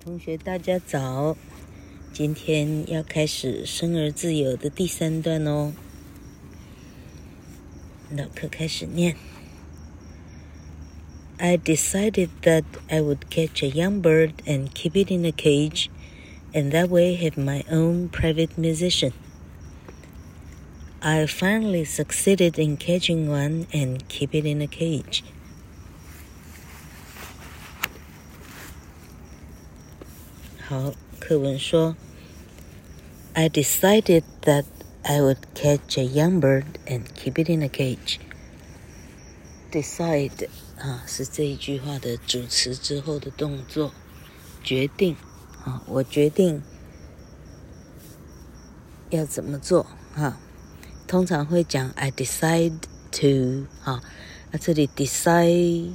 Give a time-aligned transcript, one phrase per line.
[0.00, 1.36] 同学大家早，
[2.12, 5.72] 今天要开始生而自由的第三段哦。
[8.10, 9.16] 老课开始念。
[11.38, 15.88] I decided that I would catch a young bird and keep it in a cage,
[16.52, 19.12] and that way have my own private musician.
[21.00, 25.24] I finally succeeded in catching one and keep it in a cage.
[30.68, 31.94] 好，课文说，
[33.34, 34.64] I decided that
[35.02, 38.18] I would catch a young bird and keep it in a cage.
[39.70, 43.92] Decide 啊，是这一句话的主词之后的动作，
[44.62, 45.16] 决定
[45.64, 46.62] 啊，我决定
[49.10, 50.40] 要怎么做啊。
[51.06, 52.78] 通常会讲 I decide
[53.12, 54.02] to 啊，
[54.50, 55.90] 那这里 decide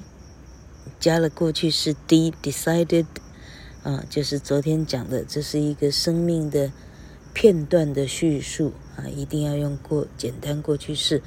[0.99, 3.05] 加了过去式 d，decided。
[3.84, 6.73] 啊，就是昨天讲的，这是一个生命的
[7.35, 11.23] 片段的叙述啊，一定要用过简单过去式。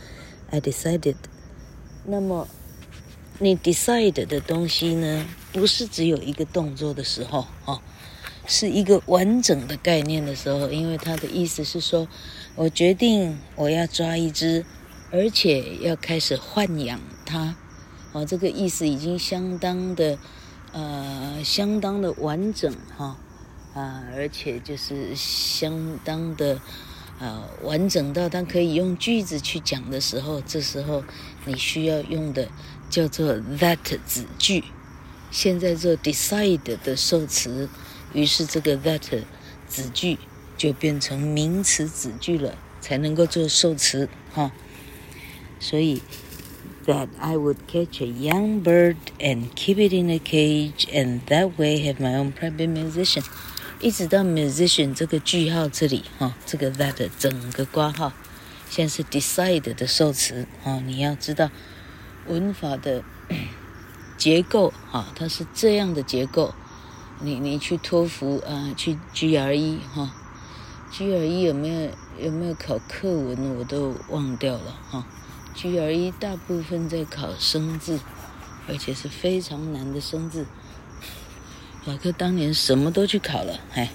[0.50, 1.17] I decided。
[2.03, 2.47] 那么
[3.38, 7.80] 你 decide 的东西呢，不是只有一个动作的时候啊，
[8.47, 12.08] 是一个完整的概念的时候，因为它的意思是说，
[12.55, 14.66] 我决定我要抓一只，
[15.11, 17.55] 而且要开始豢养它。
[18.13, 20.17] 啊，这个意思已经相当的。
[20.73, 23.17] 呃，相当的完整哈，
[23.73, 26.61] 啊，而且就是相当的
[27.19, 31.03] 呃完整到它可以用句子去讲的时候，这时候
[31.45, 32.47] 你需要用的
[32.89, 34.63] 叫做 that 子句。
[35.31, 37.67] 现在做 decide 的受词，
[38.13, 39.23] 于是这个 that
[39.67, 40.19] 子句
[40.57, 44.51] 就变成名词子句了，才能够做受词哈。
[45.59, 46.01] 所以。
[46.88, 51.85] That I would catch a young bird and keep it in a cage, and that way
[51.85, 53.25] have my own private musician。
[53.81, 58.13] 一直到 musician 这个句号这里哈，这个 that 整个括号，
[58.69, 61.51] 现在是 decide 的受词啊，你要知道
[62.28, 63.03] 文法的
[64.17, 66.56] 结构哈，它是这样的结构。
[67.19, 70.16] 你你去托福啊，去 GRE 哈
[70.94, 75.06] ，GRE 有没有有没有考课文，我都忘掉了哈。
[75.57, 78.00] GRE 大部分在考生字，
[78.68, 80.45] 而且是非常难的生字。
[81.85, 83.90] 老哥当年什么都去考了，哎，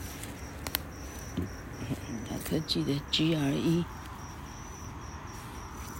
[2.28, 3.84] 老哥记得 GRE，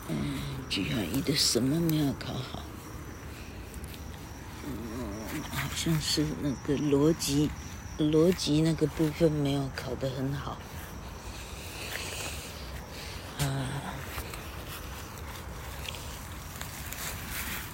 [0.09, 0.17] 嗯
[0.69, 2.65] ，GRE 的什么没有考好？
[4.67, 7.49] 嗯，好像是那个逻辑，
[7.99, 10.59] 逻辑那个部分没有考得很好。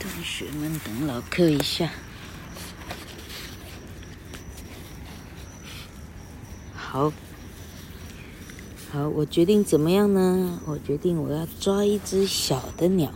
[0.08, 1.90] 同学们，等老课一下。
[6.74, 7.12] 好，
[8.90, 10.60] 好，我决定怎么样呢？
[10.64, 13.12] 我决定我要抓一只小的鸟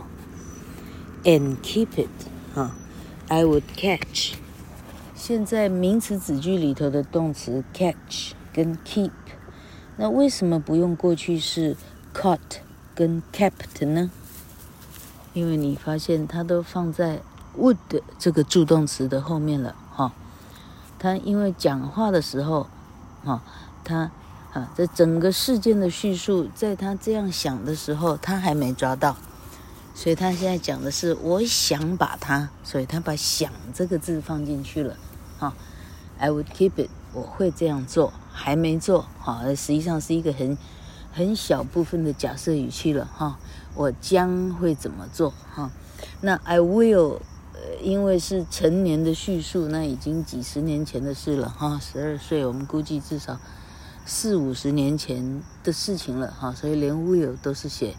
[1.23, 2.07] ，and keep it。
[2.53, 2.75] 哈
[3.27, 4.35] ，I would catch。
[5.15, 9.11] 现在名词子句里头的动词 catch 跟 keep，
[9.97, 11.75] 那为什么不用过去式
[12.13, 12.59] caught
[12.93, 14.11] 跟 kept 呢？
[15.33, 17.21] 因为你发现它都放在
[17.57, 17.77] would
[18.17, 20.11] 这个助动词的后面了，哈。
[20.99, 22.67] 他因为讲话的时候，
[23.25, 23.41] 哈，
[23.83, 24.11] 他
[24.53, 29.17] 啊，这整个事件的叙述，在他这样想的时候，他还没抓到，
[29.93, 34.95] 所以他现在讲的是我想把它，所以他把想这个字放进去了，
[35.39, 35.53] 哈。
[36.19, 40.57] I would keep it，我会这样做，还没做，哈，实际上是一个很
[41.11, 43.37] 很小部分的假设语气了，哈。
[43.75, 45.33] 我将会怎么做？
[45.53, 45.71] 哈，
[46.21, 47.19] 那 I will，
[47.53, 53.39] 呃，因为是成年的叙述，那已经几十年前的事了，哈，十二岁，我们估计至少
[54.05, 57.95] 四五十年前的事情了，哈，所以连 will 都是写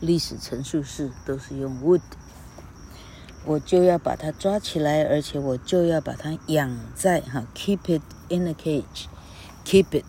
[0.00, 2.02] 历史陈述式，都是用 would。
[3.44, 10.04] 我就要把它抓起来，而且我就要把它养在哈，keep it in a cage，keep it，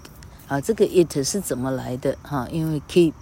[0.48, 2.18] 啊，这个 it 是怎么来的？
[2.22, 3.14] 哈，因为 keep。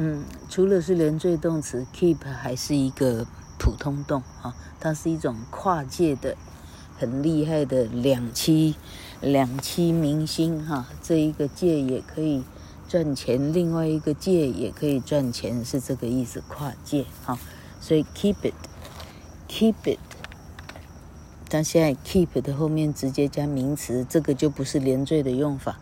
[0.00, 3.26] 嗯，除了是连缀动词，keep 还是一个
[3.58, 6.36] 普通动哈，它是一种跨界的、
[6.96, 8.76] 很厉害的两栖
[9.20, 10.86] 两栖明星哈。
[11.02, 12.44] 这一个界也可以
[12.88, 17.36] 赚钱，另外一个界也可以赚钱，是这个意思，跨界哈。
[17.80, 19.98] 所以 keep it，keep it，
[21.48, 25.80] 但现在 keep 的后面直接加名词，这个就不是连缀的用法。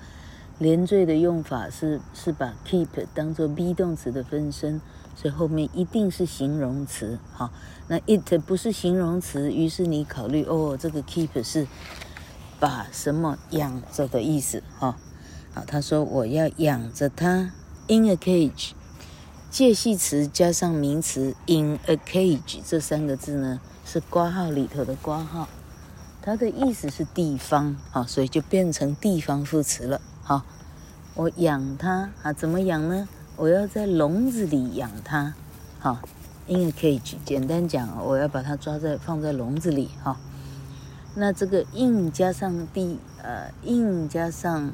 [0.59, 4.81] 连缀的用法是是把 keep 当做 be 动词的分身，
[5.15, 7.19] 所以后面一定是形容词。
[7.33, 7.51] 好，
[7.89, 11.67] 那 it 不是形容词，于是你考虑哦，这个 keep 是
[12.59, 14.97] 把什么养着的意思哈。
[15.53, 17.53] 好，他说我要养着它
[17.89, 18.71] ，in a cage，
[19.51, 25.49] 介系词加上名词 in a cage 这三个字呢是括号里头的括号，
[26.23, 30.01] 它的意思是地方啊，所以就变成地方副词了。
[30.27, 30.43] 好，
[31.15, 33.07] 我养它啊，怎么养呢？
[33.37, 35.35] 我要在笼子里养它。
[35.79, 36.01] 好
[36.49, 39.89] ，in a cage，简单讲，我要把它抓在放在笼子里。
[40.03, 40.17] 哈，
[41.15, 44.73] 那这个 in 加上地，呃，in 加上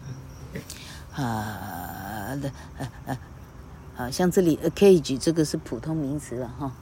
[1.13, 3.19] 啊的呃呃
[3.99, 6.73] 啊，像这里 a cage 这个是普通名词了哈。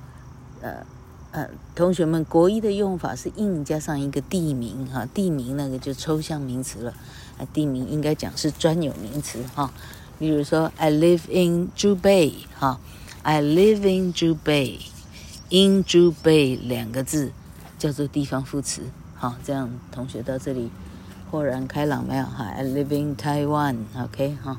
[0.61, 0.87] 呃
[1.33, 6.93] 呃，同学们，国一的用法是 in 加上一个地名哈，地名那个就抽象名词了。
[7.39, 9.73] 啊，地名应该讲是专有名词哈。
[10.19, 12.81] 比如说，I live in Zhubei 哈。
[13.23, 17.33] I live in Zhubei，in Zhubei 两个字
[17.79, 18.83] 叫做地方副词。
[19.15, 20.71] 好，这样同学到这里
[21.31, 22.25] 豁然开朗没有？
[22.25, 24.59] 哈，I live in Taiwan，OK，哈，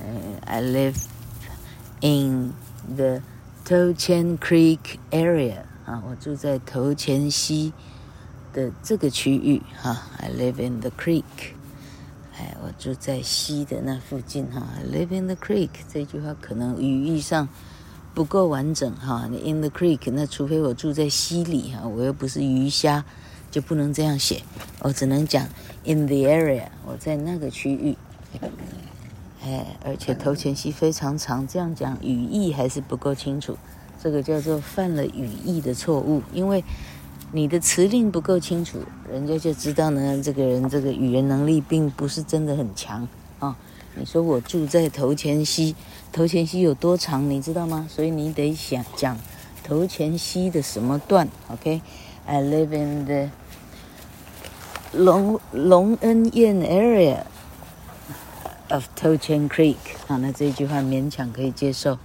[0.00, 0.06] 呃
[0.44, 0.96] ，I live
[2.00, 2.52] in
[2.94, 3.20] the
[3.64, 7.72] Toqian Creek area，啊，我住在头前溪
[8.52, 11.22] 的这个区域，哈，I live in the creek。
[12.36, 15.70] 哎，我住在溪的那附近哈，I live in the creek。
[15.88, 17.48] 这句话可能语义上
[18.14, 19.28] 不够完整哈。
[19.30, 23.04] 你 in the creek，那除非我住在溪里哈，我又不是鱼虾，
[23.50, 24.42] 就不能这样写。
[24.80, 25.46] 我只能讲
[25.84, 27.96] in the area，我在那个区域。
[29.44, 33.56] 哎，而且头前溪非常长，这样讲语义还是不够清楚。
[34.02, 36.64] 这个叫做犯了语义的错误，因为。
[37.34, 38.76] 你的词令不够清楚，
[39.10, 43.08] 人家就知道呢，这个人这个语言能力并不是真的很强
[43.38, 43.56] 啊、哦。
[43.94, 45.74] 你说我住在头前溪，
[46.12, 47.86] 头前溪有多长，你知道吗？
[47.88, 49.16] 所以你得想讲
[49.64, 52.50] 头前溪的什么段？OK，I、okay?
[52.50, 53.30] live in the
[54.92, 57.22] 龙龙恩堰 area
[58.71, 59.75] of 头前 Creek。
[60.07, 61.97] 好，那这句话勉强可以接受。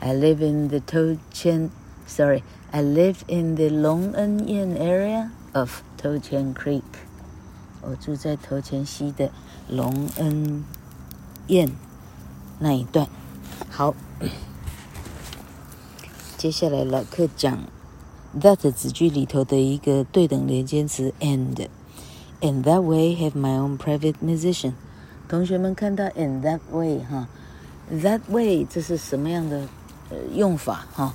[0.00, 1.70] I live in the 头前，
[2.06, 6.82] sorry。I live in the Long En Yen area of Toqian Creek。
[7.82, 9.30] 我住在头前溪的
[9.68, 10.64] 龙恩
[11.48, 11.72] 堰
[12.60, 13.08] 那一段。
[13.68, 13.94] 好，
[16.36, 17.58] 接下来老课讲
[18.38, 24.72] that 子句里头的一个对等连接词 and。In that way, have my own private musician。
[25.27, 27.27] 同学们看到 in that way 哈
[27.91, 29.67] ，that way 这是什么样的
[30.09, 31.13] 呃用法哈？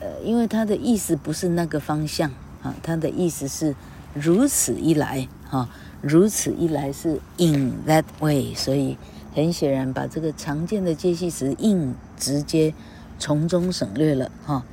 [0.00, 2.30] 呃，因为它的意思不是那个方向
[2.62, 3.74] 啊，它的意思是
[4.14, 5.68] 如此一来哈，
[6.00, 8.96] 如此一来是 in that way，所以
[9.34, 12.72] 很显然把这个常见的介系词 in 直接
[13.18, 14.64] 从中省略了哈。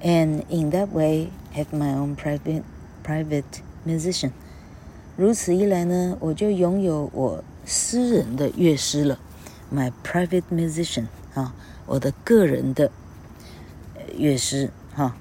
[0.00, 2.62] And in that way, have my own private
[3.04, 3.42] private
[3.84, 4.30] musician。
[5.18, 9.18] 如此一来呢，我就拥有我私人的乐师了
[9.74, 11.52] ，my private musician 啊，
[11.86, 12.92] 我的个人的。
[14.16, 15.16] 乐师哈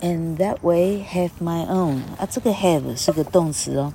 [0.00, 3.92] ，and that way have my own 啊，这个 have 是个动词哦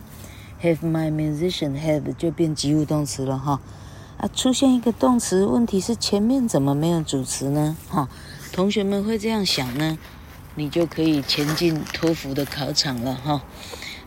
[0.62, 3.60] ，have my musician have 就变及物动词了哈，
[4.16, 7.76] 啊，出现一个动词，问题是前面怎么没有主词呢？
[7.90, 8.08] 哈，
[8.54, 9.98] 同学们会这样想呢，
[10.56, 13.44] 你就可以前进托福的考场了哈，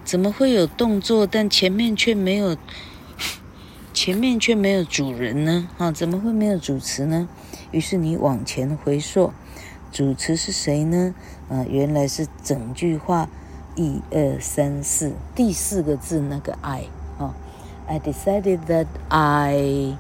[0.05, 2.57] 怎么会有动作，但前面却没有，
[3.95, 5.69] 前面却没有主人呢？
[5.79, 7.27] 啊，怎么会没有主词呢？
[7.71, 9.33] 于是你往前回溯。
[9.91, 11.15] 主词是谁呢？
[11.49, 13.29] 啊，原来是整句话
[13.77, 16.85] 一二三四第四个字那个 I
[17.19, 17.35] 啊。
[17.87, 19.97] I decided that I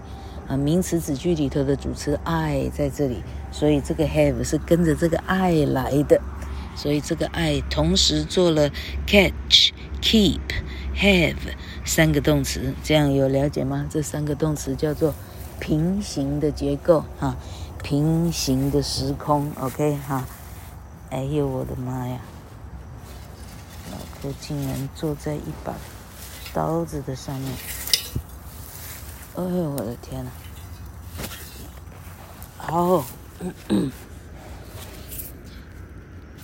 [0.48, 6.20] 啊，名词子句里头的主词 I 在这里，所以这个 have 是跟着这个 I 来的，
[6.74, 8.70] 所以这个 I 同时做了
[9.06, 10.40] catch、keep、
[10.96, 11.36] have
[11.84, 13.86] 三个动词，这样有了解吗？
[13.90, 15.14] 这三个动词叫做
[15.60, 17.36] 平行的结构啊。
[17.82, 20.26] 平行的时空，OK 哈，
[21.10, 22.18] 哎呦我的妈呀！
[23.92, 25.74] 老婆竟然坐在一把
[26.54, 27.52] 刀子的上面，
[29.36, 30.30] 哎呦我的天呐！
[32.56, 33.04] 好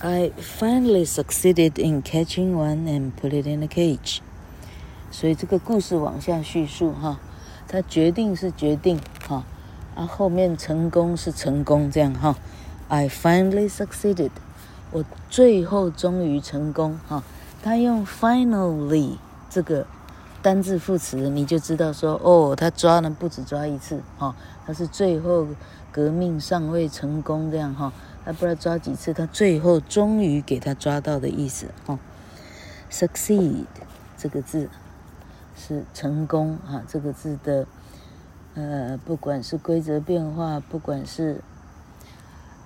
[0.01, 4.19] ，I finally succeeded in catching one and put it in a cage。
[5.11, 7.19] 所以这个故事往下叙述哈，
[7.67, 9.43] 他决定是决定哈。
[9.93, 12.35] 啊，后面成功是成功，这样哈。
[12.87, 14.31] I finally succeeded，
[14.91, 17.23] 我最后终于成功哈。
[17.61, 19.17] 他用 finally
[19.49, 19.85] 这个
[20.41, 25.47] 单字副词，你就知道说，哦，他抓了不止抓一次哈，他是最后
[25.91, 27.93] 革命尚未成功这样哈。
[28.23, 31.97] 他不知道抓几次，他最后终于给他抓到的意思哈。
[32.91, 33.65] succeed
[34.17, 34.69] 这个字
[35.57, 37.65] 是成功啊，这个字的
[38.53, 41.41] 呃，不管是规则变化，不管是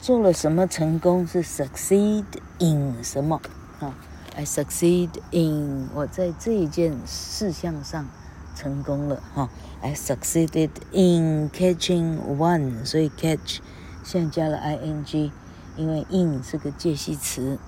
[0.00, 2.24] 做了什么成功是 succeed
[2.60, 3.42] in 什么
[3.78, 3.92] 哈
[4.34, 8.08] ？I succeed in 我在这一件事项上
[8.54, 9.50] 成功了哈。
[9.82, 13.60] I succeeded in catching one，所以 catch
[14.02, 15.30] 现在加了 ing，
[15.76, 17.58] 因为 in 是个介系词，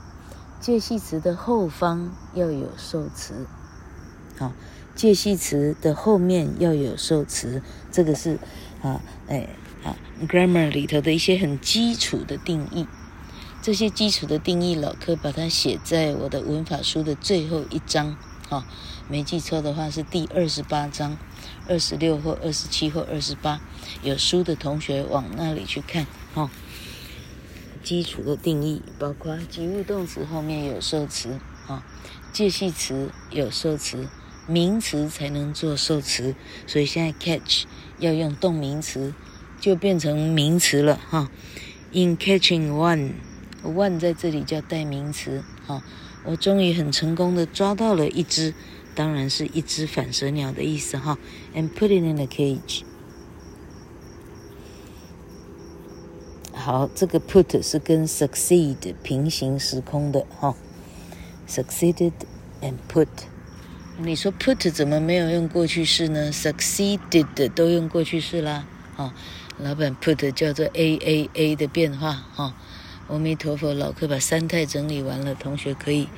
[0.61, 3.47] 介系词的后方要有受词，
[4.38, 4.53] 好。
[4.95, 7.62] 介系词的后面要有受词，
[7.93, 8.37] 这个是
[8.83, 9.49] 啊，哎
[9.85, 9.95] 啊
[10.27, 12.85] ，grammar 里头的一些很基础的定义。
[13.62, 18.17] 这些基础的定义，老柯把它写在我的文法书的最后一章，
[18.49, 18.67] 哈，
[19.09, 21.17] 没记错的话是第二十八章，
[21.69, 23.61] 二十六或二十七或二十八，
[24.03, 26.50] 有书的同学往那里去看，哈。
[27.88, 31.83] 基础的定义包括及物动词后面有受词，哈，
[32.35, 34.07] 介系词有受词。
[34.47, 36.35] 名词才能做受词，
[36.66, 37.64] 所以现在 catch
[37.99, 39.14] 要用动名词，
[39.59, 41.30] 就变成名词了哈。
[41.92, 45.83] In catching one，one 在这里叫代名词哈。
[46.26, 48.52] 我终于很成功的抓到了一只，
[48.95, 51.16] 当然是一只反舌鸟的意思哈。
[51.54, 52.83] And put it in the cage。
[56.59, 60.57] 好，这个 put 是跟 succeed 平行时空的哈。
[61.49, 62.12] Succeeded
[62.61, 63.07] and put。
[63.97, 68.67] 你说 put 怎么没有用过去式呢？succeeded 都用过去式啦。
[68.97, 69.12] 哦，
[69.59, 72.12] 老板 put 叫做 a a a 的变化。
[72.35, 72.55] 哈，
[73.09, 76.09] 阿弥陀佛，老客把三态整理完了，同学可以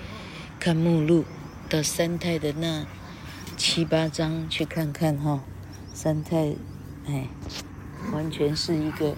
[0.59, 1.25] 看目录
[1.68, 2.87] 到三态的那
[3.59, 5.44] 七八章去看看哈。
[5.92, 6.54] 三态，
[7.06, 7.28] 哎，
[8.12, 9.14] 完全是一个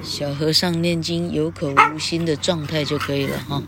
[0.00, 3.62] 小和尚念经有口无心的状态就可以了哈。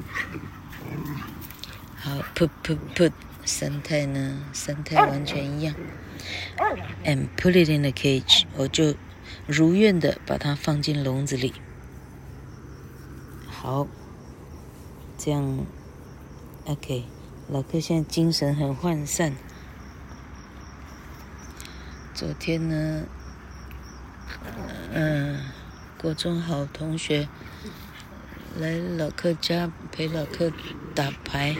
[1.96, 3.12] 好，put put put。
[3.46, 4.38] 三态呢？
[4.54, 5.74] 三态完全一样。
[7.04, 8.94] And put it in the cage，我就
[9.46, 11.52] 如愿的把它放进笼子里。
[13.46, 13.86] 好，
[15.18, 15.66] 这样
[16.64, 17.04] ，OK。
[17.50, 19.34] 老哥现在精神很涣散。
[22.14, 23.02] 昨天呢，
[24.90, 25.38] 嗯，
[26.04, 27.26] 国中好同学
[28.60, 30.52] 来老客家陪老客
[30.94, 31.56] 打牌。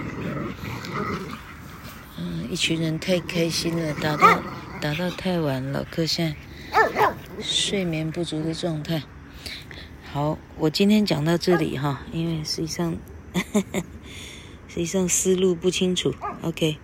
[2.18, 4.42] 嗯，一群人太开心了，打到
[4.82, 6.36] 打到太晚，老客现
[6.70, 9.04] 在睡眠不足的状态。
[10.12, 12.98] 好，我今天讲到这里哈，因为实际上，
[14.68, 16.14] 实际上思路不清楚。
[16.42, 16.76] OK。